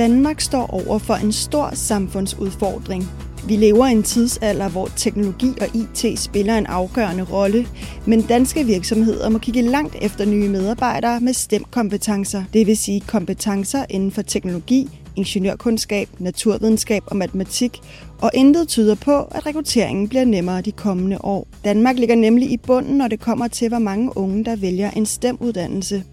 [0.00, 3.04] Danmark står over for en stor samfundsudfordring.
[3.46, 7.66] Vi lever i en tidsalder, hvor teknologi og IT spiller en afgørende rolle,
[8.06, 13.84] men danske virksomheder må kigge langt efter nye medarbejdere med stemkompetencer, det vil sige kompetencer
[13.90, 17.78] inden for teknologi, ingeniørkundskab, naturvidenskab og matematik,
[18.20, 21.46] og intet tyder på, at rekrutteringen bliver nemmere de kommende år.
[21.64, 25.06] Danmark ligger nemlig i bunden, når det kommer til, hvor mange unge, der vælger en
[25.06, 26.04] STEM-uddannelse.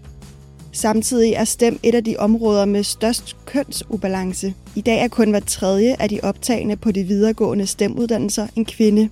[0.78, 4.54] Samtidig er STEM et af de områder med størst kønsubalance.
[4.76, 9.08] I dag er kun hver tredje af de optagende på de videregående STEM-uddannelser en kvinde.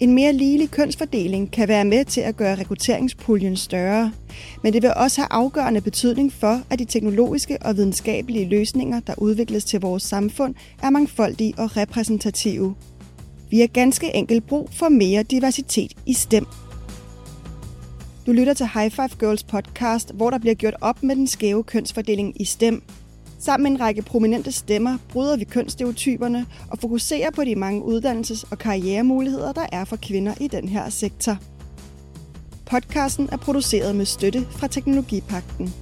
[0.00, 4.12] En mere ligelig kønsfordeling kan være med til at gøre rekrutteringspuljen større,
[4.62, 9.14] men det vil også have afgørende betydning for, at de teknologiske og videnskabelige løsninger, der
[9.18, 12.74] udvikles til vores samfund, er mangfoldige og repræsentative.
[13.50, 16.46] Vi har ganske enkelt brug for mere diversitet i STEM.
[18.26, 21.64] Du lytter til High Five Girls podcast, hvor der bliver gjort op med den skæve
[21.64, 22.82] kønsfordeling i STEM.
[23.38, 28.48] Sammen med en række prominente stemmer bryder vi kønsstereotyperne og fokuserer på de mange uddannelses-
[28.50, 31.36] og karrieremuligheder, der er for kvinder i den her sektor.
[32.64, 35.74] Podcasten er produceret med støtte fra Teknologipakten.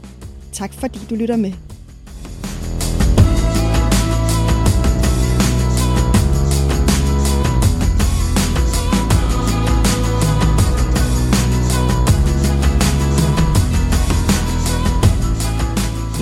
[0.52, 1.52] Tak fordi du lytter med.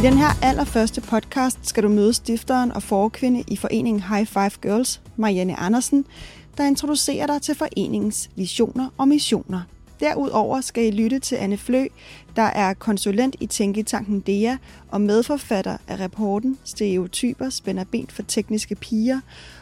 [0.03, 4.51] I den her allerførste podcast skal du møde stifteren og forkvinde i foreningen High Five
[4.63, 6.05] Girls, Marianne Andersen,
[6.59, 9.63] der introducerer dig til foreningens visioner og missioner.
[10.01, 11.87] Derudover skal I lytte til Anne Flø,
[12.37, 14.57] der er konsulent i Tænketanken DEA
[14.91, 19.21] og medforfatter af rapporten Stereotyper spænder ben for tekniske piger,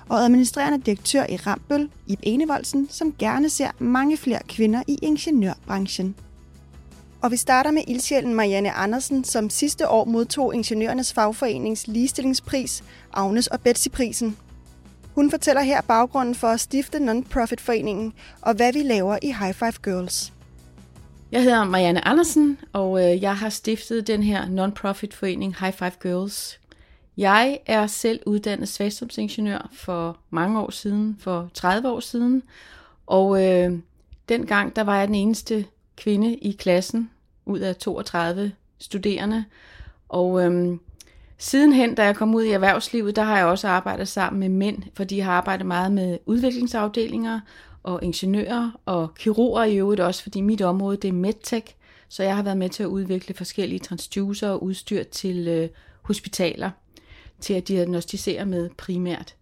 [0.08, 6.14] og administrerende direktør i Rambøl, i Enevoldsen, som gerne ser mange flere kvinder i ingeniørbranchen.
[7.22, 13.46] Og vi starter med ildsjælen Marianne Andersen, som sidste år modtog Ingeniørernes Fagforenings ligestillingspris, Agnes
[13.46, 14.36] og Betsy-prisen.
[15.14, 19.72] Hun fortæller her baggrunden for at stifte Non-Profit-foreningen og hvad vi laver i High Five
[19.82, 20.32] Girls.
[21.32, 26.60] Jeg hedder Marianne Andersen, og øh, jeg har stiftet den her non-profit-forening High Five Girls.
[27.16, 32.42] Jeg er selv uddannet svagstrømsingeniør for mange år siden, for 30 år siden,
[33.06, 33.78] og øh,
[34.28, 35.64] dengang der var jeg den eneste
[35.96, 37.10] kvinde i klassen
[37.50, 39.44] ud af 32 studerende.
[40.08, 40.80] Og øhm,
[41.38, 44.82] sidenhen, da jeg kom ud i erhvervslivet, der har jeg også arbejdet sammen med mænd,
[44.94, 47.40] fordi jeg har arbejdet meget med udviklingsafdelinger
[47.82, 51.74] og ingeniører og kirurger i øvrigt også, fordi mit område det er medtech,
[52.08, 55.68] så jeg har været med til at udvikle forskellige transducer og udstyr til øh,
[56.02, 56.70] hospitaler
[57.40, 59.34] til at diagnostisere med primært.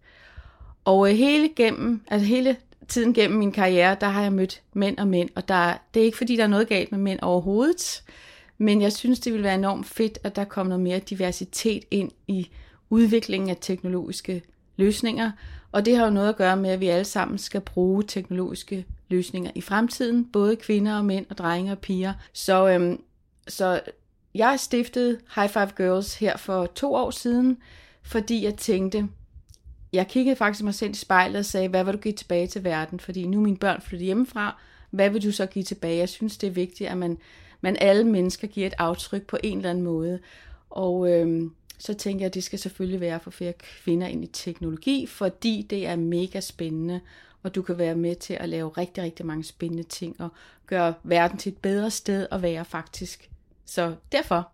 [0.85, 2.57] Og øh, hele gennem, altså hele
[2.89, 6.05] tiden gennem min karriere, der har jeg mødt mænd og mænd, og der, det er
[6.05, 8.03] ikke fordi, der er noget galt med mænd overhovedet,
[8.57, 12.11] men jeg synes, det vil være enormt fedt, at der kommer noget mere diversitet ind
[12.27, 12.49] i
[12.89, 14.41] udviklingen af teknologiske
[14.77, 15.31] løsninger,
[15.71, 18.85] og det har jo noget at gøre med, at vi alle sammen skal bruge teknologiske
[19.09, 22.13] løsninger i fremtiden, både kvinder og mænd og drenge og piger.
[22.33, 23.01] Så, øhm,
[23.47, 23.81] så
[24.35, 27.57] jeg stiftede High Five Girls her for to år siden,
[28.03, 29.07] fordi jeg tænkte,
[29.93, 32.63] jeg kiggede faktisk mig selv i spejlet og sagde, hvad vil du give tilbage til
[32.63, 32.99] verden?
[32.99, 34.61] Fordi nu er mine børn flyttet hjemmefra.
[34.89, 35.97] Hvad vil du så give tilbage?
[35.97, 37.17] Jeg synes, det er vigtigt, at man,
[37.61, 40.19] man alle mennesker giver et aftryk på en eller anden måde.
[40.69, 44.27] Og øhm, så tænker jeg, at det skal selvfølgelig være for flere kvinder ind i
[44.27, 47.01] teknologi, fordi det er mega spændende,
[47.43, 50.29] og du kan være med til at lave rigtig, rigtig mange spændende ting, og
[50.67, 53.29] gøre verden til et bedre sted at være faktisk.
[53.65, 54.49] Så derfor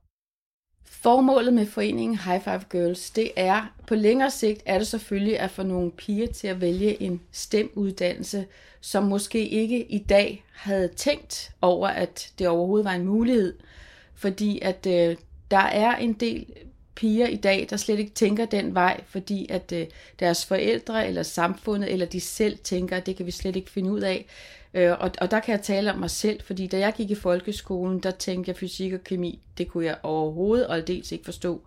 [0.86, 5.52] Formålet med foreningen High Five Girls, det er, på længere sigt er det selvfølgelig at
[5.52, 8.46] få nogle piger til at vælge en stemuddannelse,
[8.82, 13.54] som måske ikke i dag havde tænkt over, at det overhovedet var en mulighed.
[14.16, 15.16] Fordi at øh,
[15.52, 16.46] der er en del
[16.96, 19.88] piger i dag, der slet ikke tænker den vej, fordi at øh,
[20.20, 23.92] deres forældre eller samfundet eller de selv tænker, at det kan vi slet ikke finde
[23.92, 24.26] ud af.
[24.74, 27.16] Øh, og, og der kan jeg tale om mig selv, fordi da jeg gik i
[27.16, 31.62] folkeskolen, der tænkte jeg fysik og kemi, det kunne jeg overhovedet og dels ikke forstå.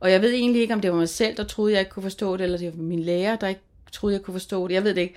[0.00, 2.02] Og jeg ved egentlig ikke, om det var mig selv, der troede, jeg ikke kunne
[2.02, 3.60] forstå det, eller det var min lærer, der ikke
[3.92, 4.74] troede, jeg kunne forstå det.
[4.74, 5.14] Jeg ved det ikke.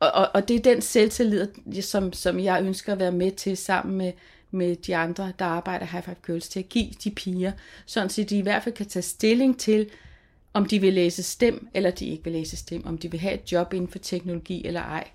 [0.00, 1.48] Og, og, og det er den selvtillid,
[1.82, 4.12] som, som jeg ønsker at være med til sammen med,
[4.50, 7.52] med de andre, der arbejder High Five Girls, til at give de piger,
[7.86, 9.90] sådan så de i hvert fald kan tage stilling til,
[10.52, 13.34] om de vil læse STEM, eller de ikke vil læse STEM, om de vil have
[13.34, 15.08] et job inden for teknologi eller ej.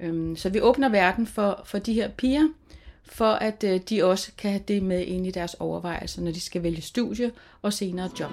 [0.00, 2.48] Øhm, så vi åbner verden for, for de her piger,
[3.04, 6.40] for at øh, de også kan have det med ind i deres overvejelser, når de
[6.40, 7.32] skal vælge studie
[7.62, 8.30] og senere job.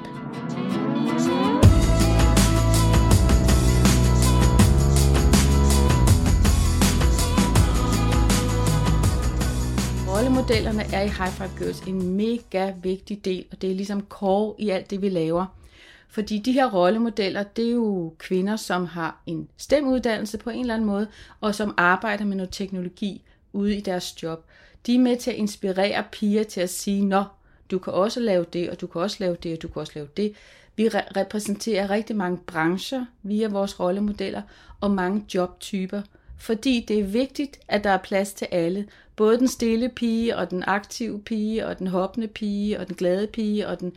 [10.22, 14.56] Rollemodellerne er i High Five Girls en mega vigtig del, og det er ligesom core
[14.60, 15.46] i alt det, vi laver.
[16.10, 20.74] Fordi de her rollemodeller, det er jo kvinder, som har en stemuddannelse på en eller
[20.74, 21.08] anden måde,
[21.40, 23.22] og som arbejder med noget teknologi
[23.54, 24.46] ude i deres job.
[24.86, 27.24] De er med til at inspirere piger til at sige, nå,
[27.72, 29.94] du kan også lave det, og du kan også lave det, og du kan også
[29.96, 30.34] lave det.
[30.76, 34.42] Vi re- repræsenterer rigtig mange brancher via vores rollemodeller,
[34.82, 36.02] og mange jobtyper,
[36.38, 38.88] fordi det er vigtigt, at der er plads til alle.
[39.22, 43.28] Både den stille pige, og den aktive pige, og den hoppende pige, og den glade
[43.28, 43.94] pige, og den,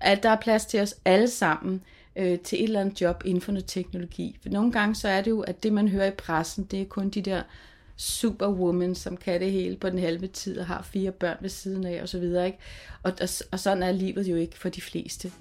[0.00, 1.82] at der er plads til os alle sammen
[2.16, 4.38] øh, til et eller andet job inden for noget teknologi.
[4.42, 6.84] For nogle gange så er det jo, at det man hører i pressen, det er
[6.84, 7.42] kun de der
[7.96, 11.86] superwoman, som kan det hele på den halve tid og har fire børn ved siden
[11.86, 12.24] af osv.
[12.24, 12.52] Og,
[13.02, 15.32] og, og, og sådan er livet jo ikke for de fleste.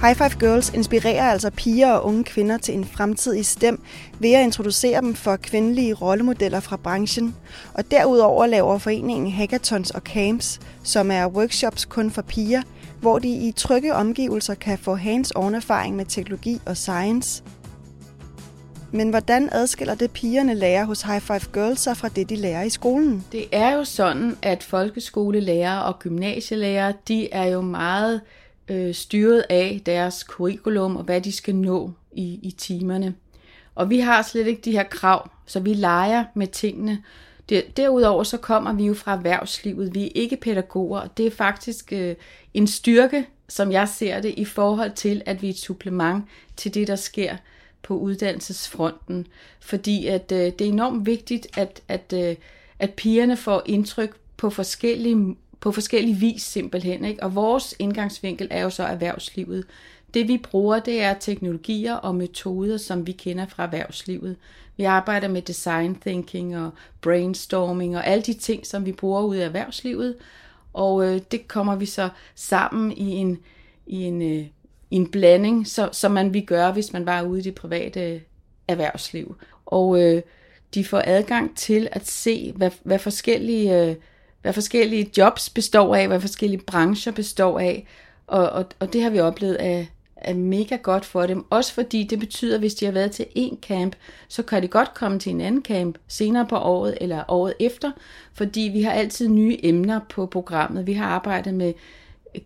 [0.00, 3.82] High Five Girls inspirerer altså piger og unge kvinder til en fremtid i stem
[4.18, 7.36] ved at introducere dem for kvindelige rollemodeller fra branchen.
[7.74, 12.62] Og derudover laver foreningen hackathons og camps, som er workshops kun for piger,
[13.00, 17.42] hvor de i trygge omgivelser kan få hands-on erfaring med teknologi og science.
[18.92, 22.62] Men hvordan adskiller det pigerne lærer hos High Five Girls sig fra det, de lærer
[22.62, 23.24] i skolen?
[23.32, 28.20] Det er jo sådan, at folkeskolelærer og gymnasielærer, de er jo meget
[28.68, 33.14] øh, styret af deres curriculum og hvad de skal nå i, i timerne.
[33.74, 37.02] Og vi har slet ikke de her krav, så vi leger med tingene.
[37.76, 39.94] Derudover så kommer vi jo fra erhvervslivet.
[39.94, 42.16] Vi er ikke pædagoger, og det er faktisk øh,
[42.54, 46.24] en styrke, som jeg ser det, i forhold til, at vi er et supplement
[46.56, 47.36] til det, der sker
[47.82, 49.26] på uddannelsesfronten.
[49.60, 52.36] Fordi at øh, det er enormt vigtigt, at, at, øh,
[52.78, 57.04] at pigerne får indtryk på forskellige på forskellige vis simpelthen.
[57.04, 57.22] Ikke?
[57.22, 59.64] Og vores indgangsvinkel er jo så erhvervslivet.
[60.14, 64.36] Det vi bruger, det er teknologier og metoder, som vi kender fra erhvervslivet.
[64.76, 66.70] Vi arbejder med design thinking og
[67.00, 70.16] brainstorming og alle de ting, som vi bruger ude i erhvervslivet.
[70.72, 73.38] Og øh, det kommer vi så sammen i en,
[73.86, 74.46] i en, øh,
[74.90, 78.20] i en blanding, så, som man vi gøre, hvis man var ude i det private
[78.68, 79.36] erhvervsliv.
[79.66, 80.22] Og øh,
[80.74, 83.96] de får adgang til at se, hvad, hvad forskellige øh,
[84.42, 87.86] hvad forskellige jobs består af, hvad forskellige brancher består af.
[88.26, 89.84] Og, og, og det har vi oplevet er,
[90.16, 91.44] er mega godt for dem.
[91.50, 93.96] Også fordi det betyder, at hvis de har været til en camp,
[94.28, 97.92] så kan de godt komme til en anden camp senere på året eller året efter.
[98.32, 100.86] Fordi vi har altid nye emner på programmet.
[100.86, 101.72] Vi har arbejdet med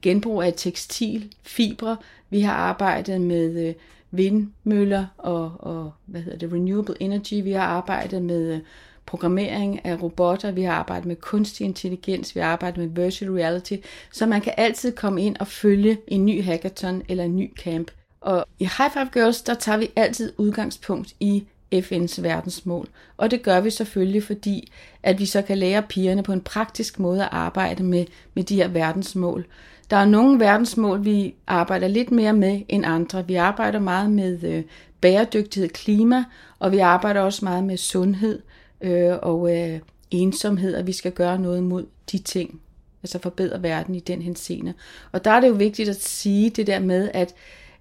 [0.03, 1.97] genbrug af tekstil, fibre.
[2.31, 3.75] Vi har arbejdet med øh,
[4.11, 7.35] vindmøller og, og hvad hedder det, renewable energy.
[7.35, 8.61] Vi har arbejdet med øh,
[9.07, 13.77] programmering af robotter, vi har arbejdet med kunstig intelligens, vi har arbejdet med virtual reality,
[14.13, 17.91] så man kan altid komme ind og følge en ny hackathon eller en ny camp.
[18.21, 21.45] Og i High Five Girls, der tager vi altid udgangspunkt i
[21.75, 22.89] FN's verdensmål.
[23.17, 24.73] Og det gør vi selvfølgelig, fordi
[25.03, 28.05] at vi så kan lære pigerne på en praktisk måde at arbejde med,
[28.35, 29.47] med de her verdensmål.
[29.91, 33.27] Der er nogle verdensmål, vi arbejder lidt mere med end andre.
[33.27, 34.65] Vi arbejder meget med øh,
[35.01, 36.25] bæredygtighed, klima,
[36.59, 38.43] og vi arbejder også meget med sundhed
[38.83, 39.81] øh, og øh,
[40.11, 42.61] ensomhed, at vi skal gøre noget mod de ting,
[43.03, 44.75] altså forbedre verden i den henseende.
[45.13, 47.35] Og der er det jo vigtigt at sige det der med, at,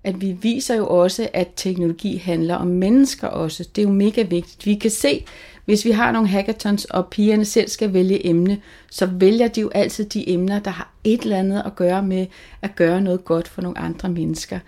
[0.03, 3.69] at vi viser jo også, at teknologi handler om mennesker også.
[3.75, 4.65] Det er jo mega vigtigt.
[4.65, 5.25] Vi kan se,
[5.65, 9.69] hvis vi har nogle hackathons, og pigerne selv skal vælge emne, så vælger de jo
[9.69, 12.27] altid de emner, der har et eller andet at gøre med
[12.61, 14.59] at gøre noget godt for nogle andre mennesker.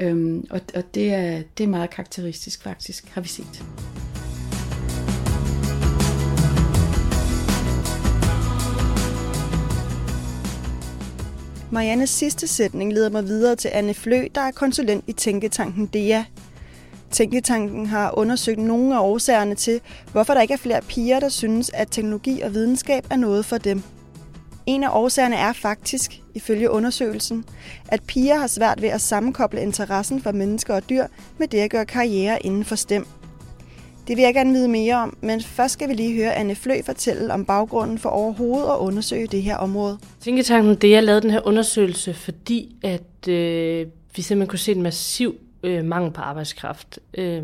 [0.00, 3.64] Øhm, og og det, er, det er meget karakteristisk faktisk, har vi set.
[11.72, 16.24] Mariannes sidste sætning leder mig videre til Anne Flø, der er konsulent i Tænketanken DEA.
[17.10, 19.80] Tænketanken har undersøgt nogle af årsagerne til,
[20.12, 23.58] hvorfor der ikke er flere piger, der synes, at teknologi og videnskab er noget for
[23.58, 23.82] dem.
[24.66, 27.44] En af årsagerne er faktisk, ifølge undersøgelsen,
[27.88, 31.06] at piger har svært ved at sammenkoble interessen for mennesker og dyr
[31.38, 33.06] med det at gøre karriere inden for STEM.
[34.08, 36.82] Det vil jeg gerne vide mere om, men først skal vi lige høre Anne Flø
[36.84, 39.98] fortælle om baggrunden for overhovedet at undersøge det her område.
[40.20, 44.82] Tænketanken, det jeg lavede den her undersøgelse, fordi at øh, vi simpelthen kunne se en
[44.82, 46.98] massiv øh, mangel på arbejdskraft.
[47.14, 47.42] Øh,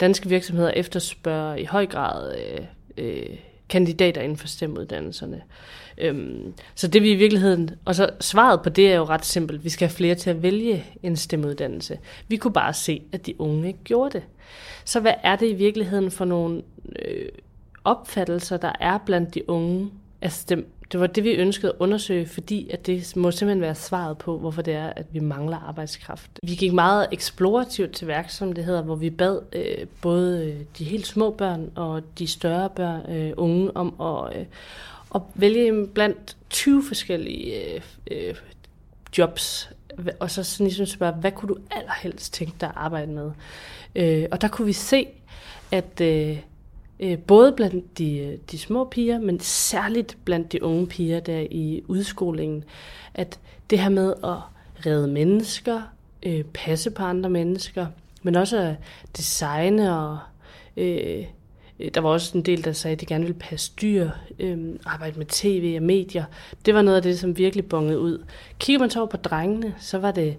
[0.00, 2.64] danske virksomheder efterspørger i høj grad øh,
[2.98, 3.36] øh,
[3.68, 5.42] kandidater inden for STEM-uddannelserne.
[6.00, 9.64] Øhm, så det vi i virkeligheden, og så svaret på det er jo ret simpelt.
[9.64, 11.98] Vi skal have flere til at vælge en stemmeuddannelse.
[12.28, 14.22] Vi kunne bare se, at de unge ikke gjorde det.
[14.84, 16.62] Så hvad er det i virkeligheden for nogle
[17.04, 17.28] øh,
[17.84, 19.90] opfattelser, der er blandt de unge
[20.22, 23.74] af STEM, det var det, vi ønskede at undersøge, fordi at det må simpelthen være
[23.74, 26.30] svaret på, hvorfor det er, at vi mangler arbejdskraft.
[26.42, 30.60] Vi gik meget eksplorativt til værk, som det hedder, hvor vi bad øh, både øh,
[30.78, 34.46] de helt små børn og de større børn, øh, unge om at, øh,
[35.14, 38.34] at vælge blandt 20 forskellige øh, øh,
[39.18, 39.70] jobs,
[40.20, 43.30] og så sådan ligesom spørge, hvad kunne du allerhelst tænke dig at arbejde med?
[43.94, 45.06] Øh, og der kunne vi se,
[45.70, 46.38] at øh,
[47.00, 51.82] øh, både blandt de, de små piger, men særligt blandt de unge piger der i
[51.88, 52.64] udskolingen,
[53.14, 53.38] at
[53.70, 54.36] det her med at
[54.86, 55.82] redde mennesker,
[56.22, 57.86] øh, passe på andre mennesker,
[58.22, 58.74] men også at
[59.16, 60.18] designe og
[60.76, 61.24] øh,
[61.80, 64.58] Øh, der var også en del, der sagde, at de gerne ville passe dyr, øh,
[64.86, 66.24] arbejde med tv og medier.
[66.66, 68.24] Det var noget af det, som virkelig bongede ud.
[68.58, 70.36] Kigger man så over på drengene, så var det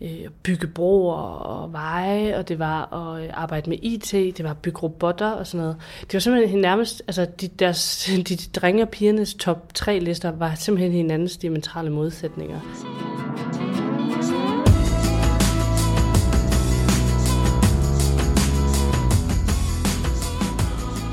[0.00, 4.50] øh, bygge broer og veje, og det var at øh, arbejde med IT, det var
[4.50, 5.76] at bygge robotter og sådan noget.
[6.00, 10.32] Det var simpelthen nærmest, altså de, deres, de, de drenge og pigernes top tre lister
[10.32, 12.60] var simpelthen hinandens diametrale modsætninger.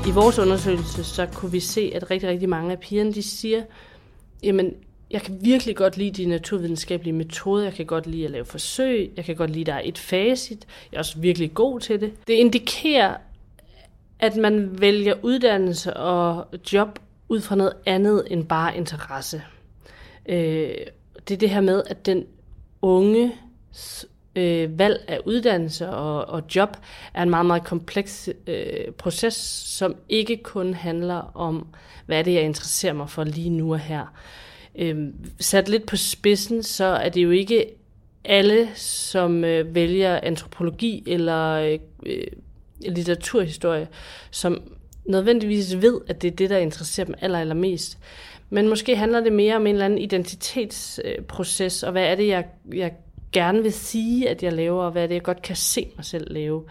[0.06, 3.62] I vores undersøgelse, så kunne vi se, at rigtig, rigtig mange af pigerne, de siger,
[4.42, 4.74] jamen,
[5.10, 9.12] jeg kan virkelig godt lide de naturvidenskabelige metoder, jeg kan godt lide at lave forsøg,
[9.16, 12.00] jeg kan godt lide, at der er et facit, jeg er også virkelig god til
[12.00, 12.12] det.
[12.26, 13.16] Det indikerer,
[14.18, 19.42] at man vælger uddannelse og job ud fra noget andet end bare interesse.
[20.26, 20.74] Øh,
[21.28, 22.24] det er det her med, at den
[22.82, 23.32] unge
[24.36, 26.76] øh, valg af uddannelse og, og job
[27.14, 31.66] er en meget, meget kompleks øh, proces, som ikke kun handler om,
[32.06, 34.14] hvad er det, jeg interesserer mig for lige nu og her.
[34.78, 35.08] Øh,
[35.40, 37.66] sat lidt på spidsen, så er det jo ikke
[38.24, 41.76] alle, som øh, vælger antropologi eller
[42.06, 42.26] øh,
[42.80, 43.88] litteraturhistorie,
[44.30, 44.62] som
[45.04, 47.98] nødvendigvis ved, at det er det, der interesserer dem aller, mest.
[48.50, 52.28] Men måske handler det mere om en eller anden identitetsproces, øh, og hvad er det,
[52.28, 52.92] jeg, jeg
[53.34, 56.04] gerne vil sige, at jeg laver, og hvad er det, jeg godt kan se mig
[56.04, 56.64] selv lave.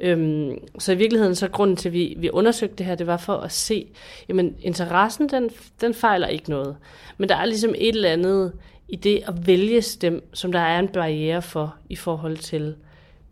[0.00, 3.16] Øhm, så i virkeligheden, så grunden til, at vi, vi undersøgte det her, det var
[3.16, 3.86] for at se,
[4.28, 6.76] jamen interessen, den, den fejler ikke noget.
[7.18, 8.52] Men der er ligesom et eller andet
[8.88, 12.76] i det at vælge dem, som der er en barriere for i forhold til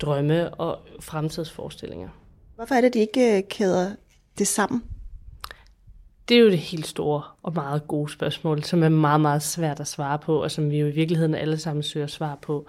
[0.01, 2.09] drømme og fremtidsforestillinger.
[2.57, 3.91] Hvorfor er det, at de ikke øh, kæder
[4.39, 4.83] det sammen?
[6.33, 9.81] Det er jo det helt store og meget gode spørgsmål, som er meget, meget svært
[9.81, 12.67] at svare på, og som vi jo i virkeligheden alle sammen søger svar på.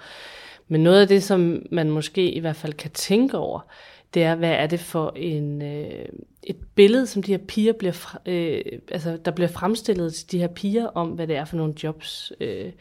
[0.68, 3.60] Men noget af det, som man måske i hvert fald kan tænke over,
[4.14, 6.06] det er, hvad er det for en, øh,
[6.44, 10.48] et billede, som de her piger bliver, øh, altså der bliver fremstillet til de her
[10.48, 12.72] piger om, hvad det er for nogle jobs, øh,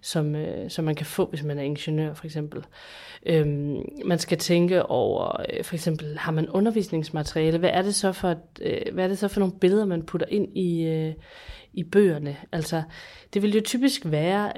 [0.00, 2.64] som, øh, som man kan få, hvis man er ingeniør for eksempel.
[3.26, 7.58] Øhm, man skal tænke over, øh, for eksempel, har man undervisningsmateriale?
[7.58, 10.26] Hvad er det så for, øh, hvad er det så for nogle billeder, man putter
[10.30, 11.14] ind i, øh,
[11.72, 12.36] i bøgerne?
[12.52, 12.82] Altså,
[13.34, 14.52] det vil jo typisk være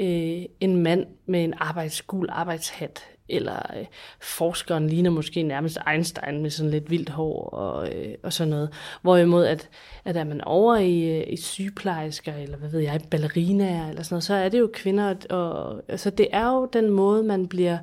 [0.00, 3.86] øh, en mand med en arbejdsgul arbejdshat, eller øh,
[4.20, 8.70] forskeren ligner måske nærmest Einstein med sådan lidt vildt hår og, øh, og sådan noget.
[9.02, 9.68] Hvorimod, at,
[10.04, 14.14] at er man over i, øh, i sygeplejersker, eller hvad ved jeg, ballerinaer, eller sådan
[14.14, 17.78] noget, så er det jo kvinder, og, altså det er jo den måde, man bliver,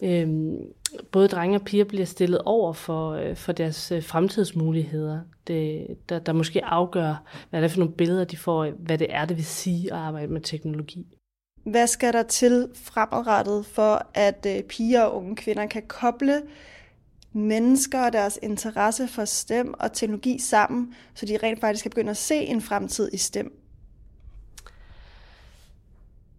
[0.00, 0.28] øh,
[1.12, 6.18] både drenge og piger bliver stillet over for, øh, for deres øh, fremtidsmuligheder, det, der,
[6.18, 9.36] der måske afgør, hvad det er for nogle billeder, de får, hvad det er, det
[9.36, 11.06] vil sige at arbejde med teknologi.
[11.64, 16.42] Hvad skal der til fremadrettet for, at øh, piger og unge kvinder kan koble
[17.32, 22.10] mennesker og deres interesse for STEM og teknologi sammen, så de rent faktisk kan begynde
[22.10, 23.60] at se en fremtid i STEM?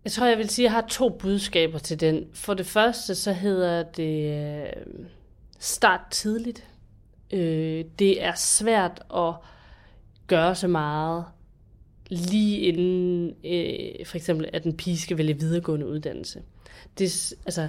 [0.03, 2.25] Jeg tror, jeg vil sige, at jeg har to budskaber til den.
[2.34, 4.32] For det første, så hedder det
[4.67, 5.05] øh,
[5.60, 6.67] start tidligt.
[7.32, 9.34] Øh, det er svært at
[10.27, 11.25] gøre så meget
[12.09, 16.41] lige inden øh, for eksempel, at en pige skal vælge videregående uddannelse.
[16.97, 17.67] Det, altså,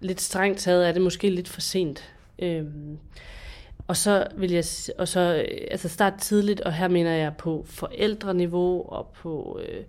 [0.00, 2.12] lidt strengt taget er det måske lidt for sent.
[2.38, 2.98] Øhm,
[3.88, 4.64] og så vil jeg
[4.98, 9.84] og så, øh, altså starte tidligt, og her mener jeg på forældreniveau og på, øh,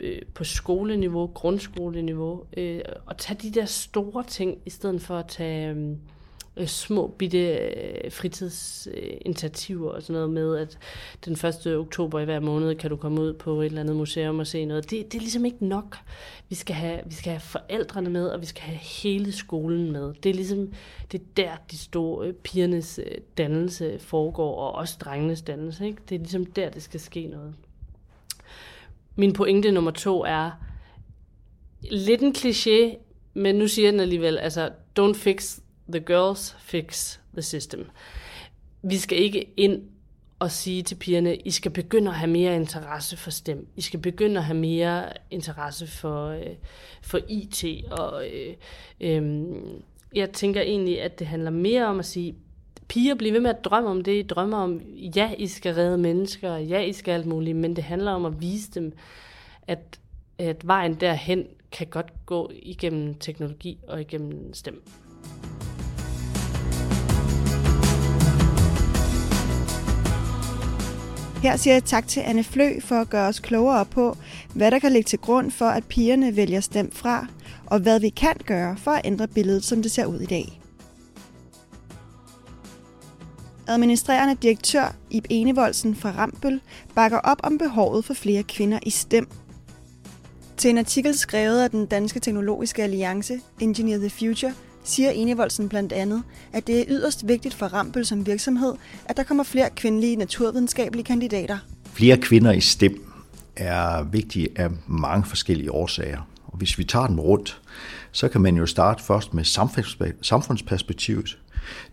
[0.00, 5.26] øh, på skoleniveau, grundskoleniveau, øh, og tage de der store ting, i stedet for at
[5.28, 5.70] tage...
[5.70, 5.96] Øh,
[6.56, 10.78] øh, små bitte øh, fritidsinitiativer og sådan noget med, at
[11.24, 11.76] den 1.
[11.76, 14.64] oktober i hver måned kan du komme ud på et eller andet museum og se
[14.64, 14.90] noget.
[14.90, 15.96] Det, det er ligesom ikke nok.
[16.48, 20.14] Vi skal, have, vi skal have forældrene med, og vi skal have hele skolen med.
[20.22, 20.72] Det er ligesom,
[21.12, 25.86] det er der, de store øh, pigernes øh, dannelse foregår, og også drengenes dannelse.
[25.86, 26.02] Ikke?
[26.08, 27.54] Det er ligesom der, det skal ske noget.
[29.16, 30.50] Min pointe nummer to er,
[31.90, 32.96] lidt en kliché,
[33.34, 34.70] men nu siger den alligevel, altså,
[35.00, 37.86] don't fix the girls fix the system.
[38.82, 39.82] Vi skal ikke ind
[40.38, 43.68] og sige til pigerne, I skal begynde at have mere interesse for STEM.
[43.76, 46.46] I skal begynde at have mere interesse for, øh,
[47.02, 47.64] for IT.
[47.90, 48.54] Og øh,
[49.00, 49.46] øh,
[50.14, 52.34] jeg tænker egentlig, at det handler mere om at sige,
[52.88, 54.80] piger bliver ved med at drømme om det, I drømmer om,
[55.16, 58.40] ja, I skal redde mennesker, ja, I skal alt muligt, men det handler om at
[58.40, 58.92] vise dem,
[59.66, 60.00] at,
[60.38, 64.82] at vejen derhen kan godt gå igennem teknologi og igennem STEM.
[71.42, 74.16] Her siger jeg tak til Anne Flø for at gøre os klogere på,
[74.54, 77.26] hvad der kan ligge til grund for, at pigerne vælger stemt fra,
[77.66, 80.60] og hvad vi kan gøre for at ændre billedet, som det ser ud i dag.
[83.68, 86.60] Administrerende direktør Ib Enevoldsen fra Rambøl
[86.94, 89.28] bakker op om behovet for flere kvinder i STEM.
[90.56, 94.52] Til en artikel skrevet af den Danske Teknologiske Alliance, Engineer the Future,
[94.88, 98.74] siger Enevoldsen blandt andet, at det er yderst vigtigt for Rampel som virksomhed,
[99.04, 101.58] at der kommer flere kvindelige naturvidenskabelige kandidater.
[101.92, 103.12] Flere kvinder i STEM
[103.56, 106.28] er vigtige af mange forskellige årsager.
[106.46, 107.60] Og hvis vi tager den rundt,
[108.12, 109.44] så kan man jo starte først med
[110.22, 111.38] samfundsperspektivet.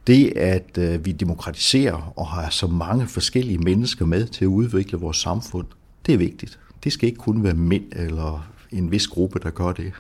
[0.08, 4.98] Det, at øh, vi demokratiserer og har så mange forskellige mennesker med til at udvikle
[4.98, 5.68] vores samfund,
[6.06, 6.60] det er vigtigt.
[6.84, 9.94] Det skal ikke kun være mænd eller en vis gruppe, der gør det.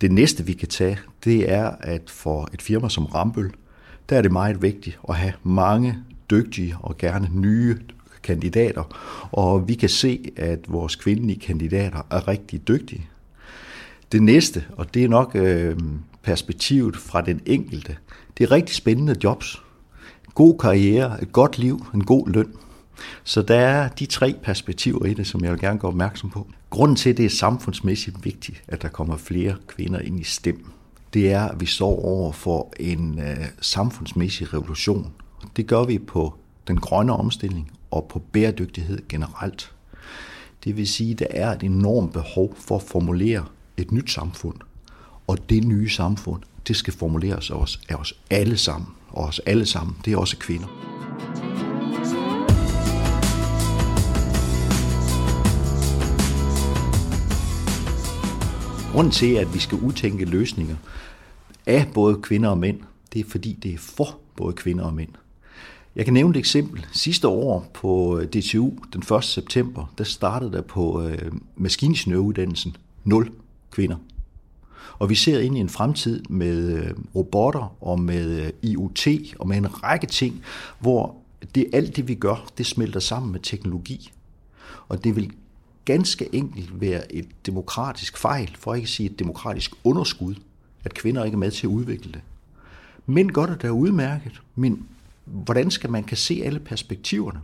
[0.00, 3.50] Det næste, vi kan tage, det er, at for et firma som Rambøl,
[4.08, 5.98] der er det meget vigtigt at have mange
[6.30, 7.76] dygtige og gerne nye
[8.22, 8.96] kandidater.
[9.32, 13.08] Og vi kan se, at vores kvindelige kandidater er rigtig dygtige.
[14.12, 15.76] Det næste, og det er nok øh,
[16.22, 17.96] perspektivet fra den enkelte,
[18.38, 19.62] det er rigtig spændende jobs.
[20.34, 22.52] God karriere, et godt liv, en god løn.
[23.24, 26.46] Så der er de tre perspektiver i det, som jeg vil gerne gøre opmærksom på.
[26.70, 30.66] Grunden til, at det er samfundsmæssigt vigtigt, at der kommer flere kvinder ind i STEM,
[31.14, 35.12] det er, at vi står over for en øh, samfundsmæssig revolution.
[35.56, 36.34] Det gør vi på
[36.68, 39.72] den grønne omstilling og på bæredygtighed generelt.
[40.64, 43.44] Det vil sige, at der er et enormt behov for at formulere
[43.76, 44.56] et nyt samfund.
[45.26, 48.88] Og det nye samfund, det skal formuleres af os, af os alle sammen.
[49.08, 50.68] Og os alle sammen, det er også kvinder.
[58.96, 60.76] Grunden til, at vi skal udtænke løsninger
[61.66, 62.80] af både kvinder og mænd,
[63.12, 65.08] det er fordi, det er for både kvinder og mænd.
[65.96, 66.86] Jeg kan nævne et eksempel.
[66.92, 69.24] Sidste år på øh, DTU, den 1.
[69.24, 73.32] september, der startede der på øh, maskiningeniøruddannelsen 0
[73.70, 73.96] kvinder.
[74.98, 79.48] Og vi ser ind i en fremtid med øh, robotter og med øh, IoT og
[79.48, 80.42] med en række ting,
[80.78, 81.16] hvor
[81.54, 84.12] det alt det, vi gør, det smelter sammen med teknologi.
[84.88, 85.32] Og det vil
[85.86, 90.34] ganske enkelt være et demokratisk fejl, for ikke at sige et demokratisk underskud,
[90.84, 92.20] at kvinder ikke er med til at udvikle det.
[93.06, 94.88] Mænd gør det der udmærket, men
[95.24, 97.40] hvordan skal man kan se alle perspektiverne?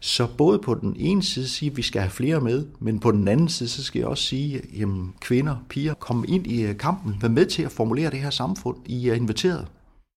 [0.00, 3.12] Så både på den ene side sige, at vi skal have flere med, men på
[3.12, 4.88] den anden side, så skal jeg også sige, at
[5.20, 8.76] kvinder, piger, kom ind i øh, kampen, vær med til at formulere det her samfund,
[8.86, 9.66] I er inviteret.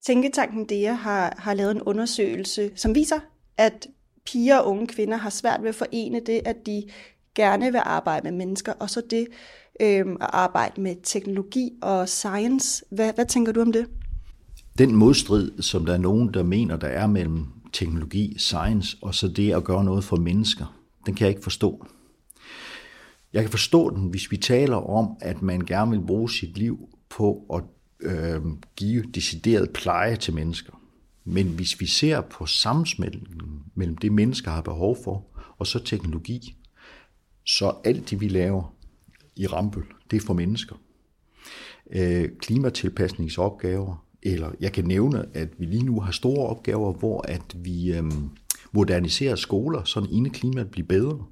[0.06, 3.19] Tænketanken DEA har, har lavet en undersøgelse, som viser,
[3.58, 3.88] at
[4.26, 6.84] piger og unge kvinder har svært ved at forene det, at de
[7.36, 9.28] gerne vil arbejde med mennesker, og så det
[9.82, 12.86] øh, at arbejde med teknologi og science.
[12.91, 13.86] Hvad, hvad tænker du om det?
[14.78, 19.28] Den modstrid, som der er nogen, der mener, der er mellem teknologi, science, og så
[19.28, 21.86] det at gøre noget for mennesker, den kan jeg ikke forstå.
[23.34, 26.89] Jeg kan forstå den, hvis vi taler om, at man gerne vil bruge sit liv
[27.10, 27.63] på at
[28.00, 28.41] øh,
[28.76, 30.74] give decideret pleje til mennesker.
[31.26, 35.26] Men hvis vi ser på sammensmeltningen mellem det, mennesker har behov for,
[35.58, 36.58] og så teknologi,
[37.45, 38.75] så alt det, vi laver
[39.36, 40.75] i Rambøl, det er for mennesker.
[41.91, 47.56] Øh, klimatilpasningsopgaver, eller jeg kan nævne, at vi lige nu har store opgaver, hvor at
[47.56, 48.03] vi øh,
[48.71, 51.25] moderniserer skoler, så indeklimaet bliver bedre.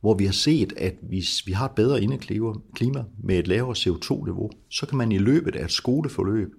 [0.00, 4.50] Hvor vi har set, at hvis vi har et bedre indeklima med et lavere CO2-niveau,
[4.68, 6.54] så kan man i løbet af et skoleforløb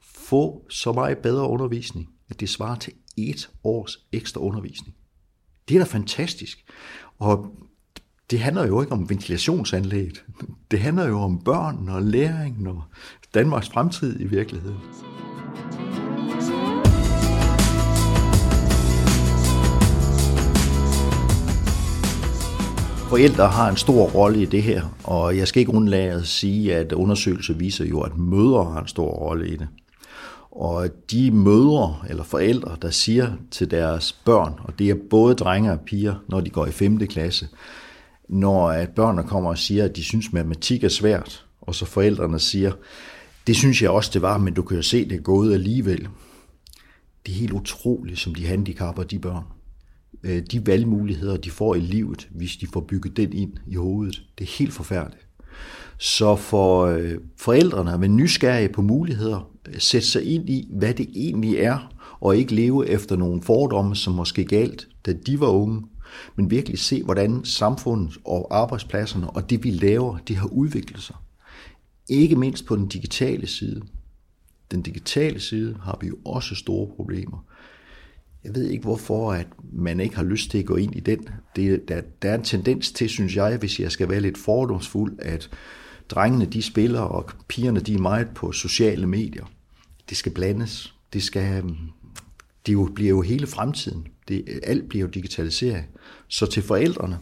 [0.00, 4.96] få så meget bedre undervisning, at det svarer til et års ekstra undervisning.
[5.68, 6.64] Det er da fantastisk.
[7.18, 7.56] Og
[8.30, 10.24] det handler jo ikke om ventilationsanlægget.
[10.70, 12.82] Det handler jo om børn og læring og
[13.34, 14.78] Danmarks fremtid i virkeligheden.
[23.08, 26.74] Forældre har en stor rolle i det her, og jeg skal ikke undlade at sige,
[26.74, 29.68] at undersøgelser viser jo, at mødre har en stor rolle i det.
[30.50, 35.72] Og de mødre eller forældre, der siger til deres børn, og det er både drenge
[35.72, 36.98] og piger, når de går i 5.
[36.98, 37.48] klasse,
[38.28, 42.38] når at børnene kommer og siger, at de synes, matematik er svært, og så forældrene
[42.38, 42.72] siger,
[43.46, 46.08] det synes jeg også, det var, men du kan jo se, det er gået alligevel.
[47.26, 49.44] Det er helt utroligt, som de handicapper de børn.
[50.22, 54.22] Øh, de valgmuligheder, de får i livet, hvis de får bygget den ind i hovedet.
[54.38, 55.26] Det er helt forfærdeligt.
[55.98, 60.94] Så for øh, forældrene at være nysgerrige på muligheder, øh, sætte sig ind i, hvad
[60.94, 65.48] det egentlig er, og ikke leve efter nogle fordomme, som måske galt, da de var
[65.48, 65.82] unge,
[66.36, 71.16] men virkelig se, hvordan samfundet og arbejdspladserne og det, vi laver, det har udviklet sig.
[72.08, 73.82] Ikke mindst på den digitale side.
[74.70, 77.44] Den digitale side har vi jo også store problemer.
[78.44, 81.28] Jeg ved ikke, hvorfor at man ikke har lyst til at gå ind i den.
[81.56, 85.18] Det, der, der er en tendens til, synes jeg, hvis jeg skal være lidt fordomsfuld,
[85.18, 85.50] at
[86.10, 89.44] drengene de spiller, og pigerne de er meget på sociale medier.
[90.08, 90.94] Det skal blandes.
[91.12, 91.64] Det skal,
[92.66, 94.06] det jo, bliver jo hele fremtiden.
[94.28, 95.84] Det, alt bliver jo digitaliseret.
[96.28, 97.18] Så til forældrene,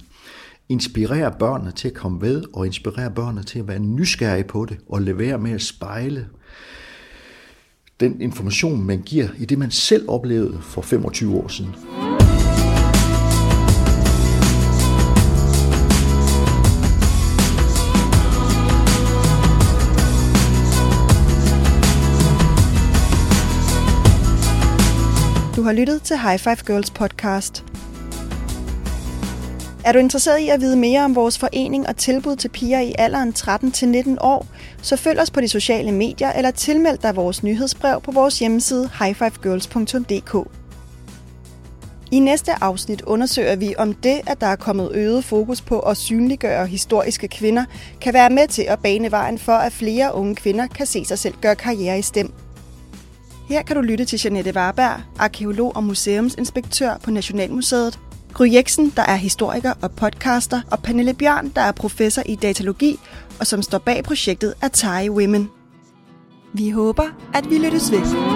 [0.68, 4.78] inspirere børnene til at komme ved, og inspirere børnene til at være nysgerrige på det,
[4.88, 6.28] og levere med at spejle
[8.00, 11.74] den information, man giver i det, man selv oplevede for 25 år siden.
[25.62, 27.64] Du har lyttet til High Five Girls podcast.
[29.84, 32.94] Er du interesseret i at vide mere om vores forening og tilbud til piger i
[32.98, 34.46] alderen 13-19 år,
[34.82, 38.90] så følg os på de sociale medier eller tilmeld dig vores nyhedsbrev på vores hjemmeside
[38.98, 40.48] highfivegirls.dk.
[42.10, 45.96] I næste afsnit undersøger vi, om det, at der er kommet øget fokus på at
[45.96, 47.64] synliggøre historiske kvinder,
[48.00, 51.18] kan være med til at bane vejen for, at flere unge kvinder kan se sig
[51.18, 52.32] selv gøre karriere i STEM.
[53.48, 57.98] Her kan du lytte til Janette Warberg, arkeolog og museumsinspektør på Nationalmuseet,
[58.32, 62.98] Gry Jeksen, der er historiker og podcaster, og Pernille Bjørn, der er professor i datalogi
[63.40, 65.50] og som står bag projektet Atari Women.
[66.52, 68.31] Vi håber, at vi lyttes ved.